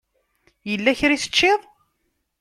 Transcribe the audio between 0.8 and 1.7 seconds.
kra i teččiḍ?